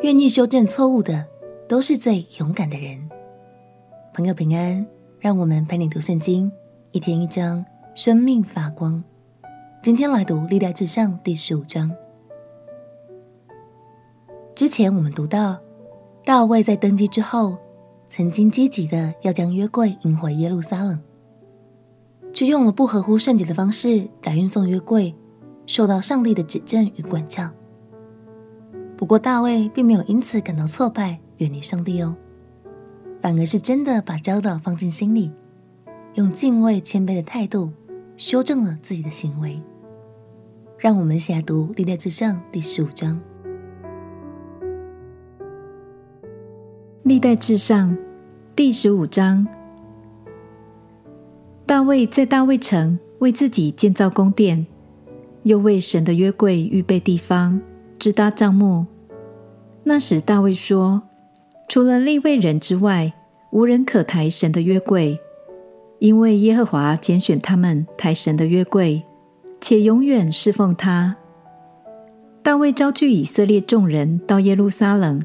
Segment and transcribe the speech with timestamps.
[0.00, 1.26] 愿意修正错误的，
[1.68, 2.96] 都是最勇敢的人。
[4.14, 4.86] 朋友平安，
[5.18, 6.52] 让我们陪你读圣经，
[6.92, 7.64] 一天一章，
[7.96, 9.02] 生命发光。
[9.82, 11.90] 今天来读历代志上第十五章。
[14.54, 15.58] 之前我们读到，
[16.24, 17.58] 大卫在登基之后，
[18.08, 21.02] 曾经积极的要将约柜迎回耶路撒冷，
[22.32, 25.12] 却用了不合乎圣洁的方式来运送约柜，
[25.66, 27.50] 受到上帝的指正与管教。
[28.98, 32.16] 不过大卫并没有因此感到挫败，远离上帝哦，
[33.22, 35.30] 反而是真的把教导放进心里，
[36.14, 37.70] 用敬畏谦卑的态度
[38.16, 39.62] 修正了自己的行为。
[40.78, 43.20] 让我们一起来读历代志上第十五章。
[47.04, 47.96] 历代志上
[48.56, 49.46] 第十五章，
[51.64, 54.66] 大卫在大卫城为自己建造宫殿，
[55.44, 57.60] 又为神的约柜预备地方，
[57.98, 58.86] 支搭帐幕。
[59.84, 61.02] 那时大卫说
[61.68, 63.12] ：“除了利未人之外，
[63.50, 65.18] 无人可抬神的约柜，
[65.98, 69.02] 因为耶和华拣选他们抬神的约柜，
[69.60, 71.16] 且永远侍奉他。”
[72.42, 75.22] 大卫招聚以色列众人到耶路撒冷，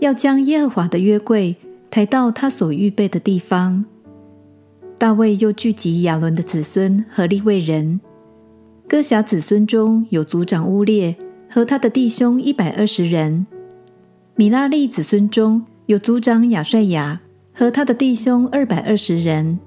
[0.00, 1.56] 要将耶和华的约柜
[1.90, 3.84] 抬到他所预备的地方。
[4.98, 8.00] 大卫又聚集亚伦的子孙和利未人，
[8.86, 11.16] 哥辖子孙中有族长乌列
[11.50, 13.44] 和他的弟兄一百二十人。
[14.36, 17.20] 米拉利子孙中有族长亚帅亚
[17.52, 19.58] 和他的弟兄二百二十人；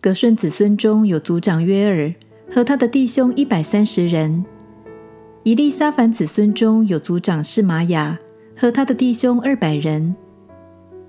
[0.00, 2.14] 格顺子孙中有族长约尔
[2.54, 4.44] 和他的弟兄一百三十人；
[5.42, 8.18] 以利撒凡子孙中有族长示玛雅
[8.54, 10.14] 和他的弟兄二百人；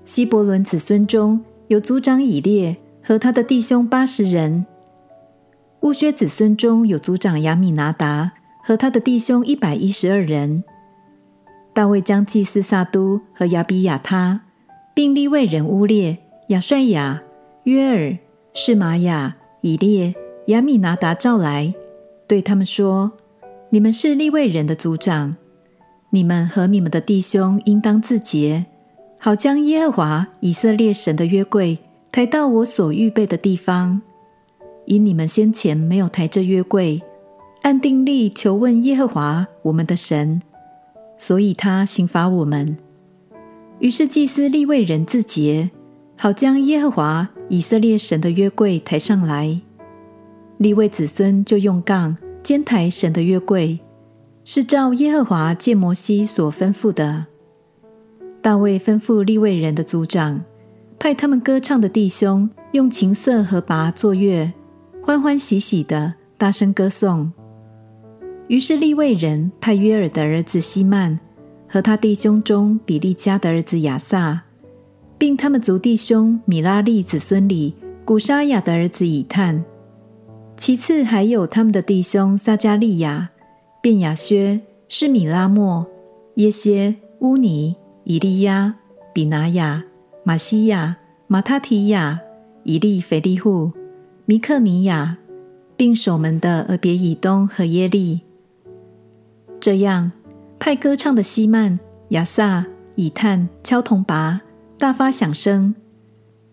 [0.06, 4.64] 希伯伦子孙中有族长以列和他的弟兄八十人；
[5.82, 8.32] 乌薛子孙中有族长亚米拿达
[8.66, 10.64] 和他的弟兄一百一十二人。
[11.72, 14.40] 大卫将祭司撒督和亚比亚他，
[14.92, 16.18] 并利未人乌列、
[16.48, 17.22] 亚帅亚、
[17.62, 18.18] 约尔、
[18.54, 20.12] 示玛雅、以列、
[20.46, 21.72] 亚米拿达召来，
[22.26, 23.12] 对他们说
[23.70, 25.36] ：“你们是利未人的族长，
[26.10, 28.66] 你们和你们的弟兄应当自洁，
[29.20, 31.78] 好将耶和华以色列神的约柜
[32.10, 34.02] 抬到我所预备的地方。
[34.86, 37.00] 因你们先前没有抬这约柜，
[37.66, 40.40] 按定例求问耶和华我们的神。”
[41.18, 42.76] 所以他刑罚我们。
[43.80, 45.72] 于是祭司利未人自洁，
[46.16, 49.60] 好将耶和华以色列神的约柜抬上来。
[50.58, 53.80] 利未子孙就用杠肩抬神的约柜，
[54.44, 57.26] 是照耶和华借摩西所吩咐的。
[58.40, 60.44] 大卫吩咐利未人的族长，
[61.00, 64.52] 派他们歌唱的弟兄用琴瑟和拔作乐，
[65.02, 67.32] 欢欢喜喜的大声歌颂。
[68.48, 71.18] 于是利未人派约尔的儿子希曼
[71.68, 74.40] 和他弟兄中比利家的儿子亚萨，
[75.18, 77.74] 并他们族弟兄米拉利子孙里
[78.04, 79.64] 古沙雅的儿子以探，
[80.56, 83.30] 其次还有他们的弟兄撒迦利亚、
[83.82, 85.84] 便雅薛、示米拉莫、
[86.36, 87.74] 耶歇、乌尼、
[88.04, 88.76] 以利亚、
[89.12, 89.82] 比拿雅、
[90.22, 90.96] 玛西亚、
[91.26, 92.20] 马他提亚、
[92.62, 93.72] 以利腓利户、
[94.24, 95.18] 米克尼亚，
[95.76, 98.20] 并守门的俄别以东和耶利。
[99.66, 100.12] 这样，
[100.60, 104.38] 派歌唱的希曼、亚萨、以探敲铜鈸，
[104.78, 105.74] 大发响声；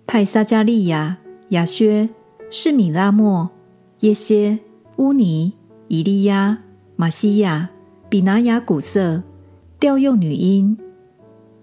[0.08, 1.20] 派撒迦利亚、
[1.50, 2.10] 亚薛、
[2.50, 3.52] 士米拉莫、
[4.00, 4.58] 耶歇、
[4.98, 5.54] 乌尼、
[5.90, 6.58] 以利亚、
[6.96, 7.70] 玛西亚、
[8.10, 9.22] 比拿雅古瑟，
[9.80, 10.76] 调用女音；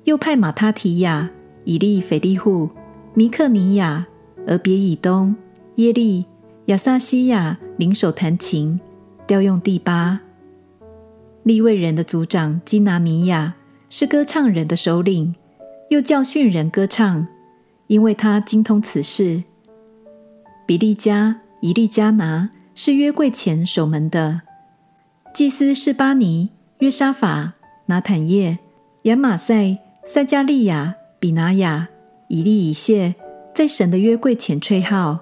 [0.05, 1.31] 又派马他提亚、
[1.65, 2.71] 以利腓利户、
[3.13, 4.07] 米克尼亚、
[4.47, 5.35] 俄别以东、
[5.75, 6.27] 耶利、
[6.67, 8.79] 亚撒西亚领手弹琴，
[9.27, 10.21] 调用第八。
[11.43, 13.55] 利未人的族长基拿尼亚
[13.89, 15.35] 是歌唱人的首领，
[15.89, 17.27] 又教训人歌唱，
[17.87, 19.43] 因为他精通此事。
[20.67, 24.43] 比利加、以利加拿是约柜前守门的，
[25.35, 26.51] 祭司是巴尼、
[26.81, 27.55] 约沙法、
[27.87, 28.59] 拿坦业、
[29.05, 31.89] 亚马赛、塞加利亚、比拿雅、
[32.29, 33.15] 以利以谢
[33.55, 35.21] 在神的约柜前吹号。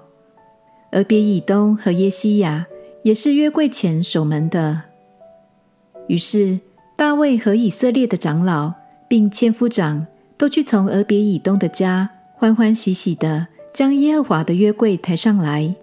[0.91, 2.67] 俄别以东和耶西亚
[3.03, 4.88] 也是约柜前守门的。
[6.09, 6.59] 于是，
[6.95, 8.73] 大卫和以色列的长老
[9.07, 10.07] 并千夫长
[10.37, 15.75] 都去从俄别以东的家，欢欢喜喜地将耶和华的约柜抬上来。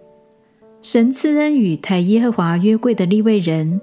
[0.83, 3.81] 神赐恩与抬耶和华约柜的立位人，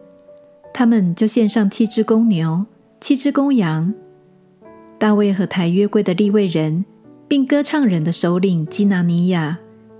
[0.74, 2.66] 他们就献上七只公牛、
[3.00, 3.94] 七只公羊。
[5.00, 6.84] 大卫和抬约柜的立位人，
[7.26, 9.58] 并歌唱人的首领基拿尼亚，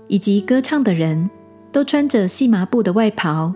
[0.08, 1.30] 以及歌唱的人
[1.72, 3.54] 都穿着细麻布的外袍。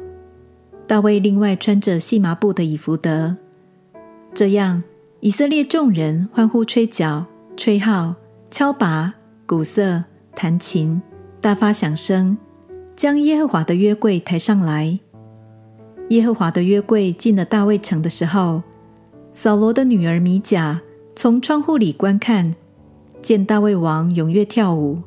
[0.89, 3.37] 大卫另外穿着细麻布的以弗得，
[4.33, 4.83] 这样
[5.21, 7.27] 以色列众人欢呼吹角、
[7.59, 8.15] 吹号、
[8.51, 9.13] 敲鈸、
[9.45, 10.03] 鼓瑟、
[10.35, 11.03] 弹琴，
[11.43, 12.39] 大发响声，
[12.97, 14.99] 将耶和华的约柜抬上来。
[16.09, 18.63] 耶和华的约柜进了大卫城的时候，
[19.35, 20.81] 扫罗的女儿米甲
[21.15, 22.55] 从窗户里观看，
[23.21, 25.03] 见大卫王踊跃跳舞，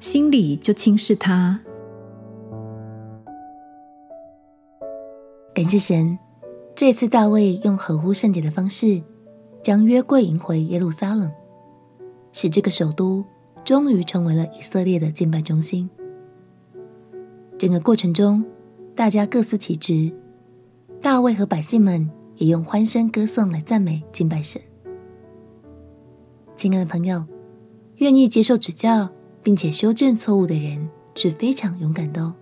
[0.00, 1.60] 心里就轻视他。
[5.56, 6.18] 感谢神，
[6.74, 9.02] 这次大卫用合乎圣洁的方式，
[9.62, 11.32] 将约柜迎回耶路撒冷，
[12.30, 13.24] 使这个首都
[13.64, 15.88] 终于成为了以色列的敬拜中心。
[17.56, 18.44] 整个过程中，
[18.94, 20.12] 大家各司其职，
[21.00, 24.60] 大卫和百姓们也用欢声歌颂来赞美敬拜神。
[26.54, 27.24] 亲爱的朋友，
[27.96, 29.08] 愿意接受指教
[29.42, 32.34] 并且修正错误的人是非常勇敢的哦。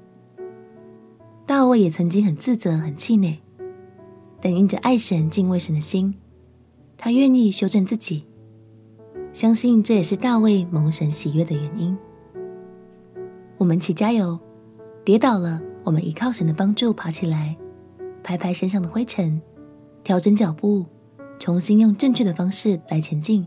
[1.46, 3.38] 大卫也曾经很自责、很气馁，
[4.40, 6.14] 但因着爱神、敬畏神的心。
[6.96, 8.24] 他愿意修正自己，
[9.32, 11.96] 相信这也是大卫蒙神喜悦的原因。
[13.58, 14.38] 我们一起加油，
[15.04, 17.56] 跌倒了，我们依靠神的帮助爬起来，
[18.22, 19.40] 拍拍身上的灰尘，
[20.02, 20.86] 调整脚步，
[21.38, 23.46] 重新用正确的方式来前进。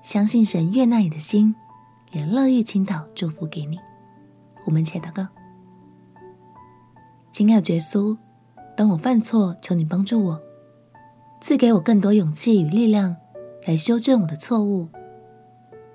[0.00, 1.52] 相信神悦纳你的心，
[2.12, 3.76] 也乐意倾倒祝福给你。
[4.64, 5.26] 我们一起祷告：
[7.38, 8.16] 亲爱的耶稣，
[8.76, 10.42] 当我犯错，求你帮助我。
[11.40, 13.14] 赐给我更多勇气与力量，
[13.64, 14.88] 来修正我的错误，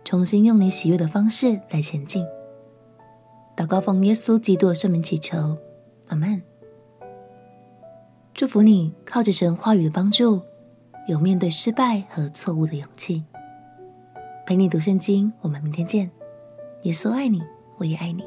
[0.05, 2.25] 重新用你喜悦的方式来前进。
[3.57, 5.57] 祷告奉耶稣基督的圣名祈求，
[6.07, 6.41] 阿门。
[8.33, 10.41] 祝福你靠着神话语的帮助，
[11.09, 13.25] 有面对失败和错误的勇气。
[14.45, 16.09] 陪你读圣经，我们明天见。
[16.83, 17.41] 耶稣爱你，
[17.79, 18.23] 我也爱你。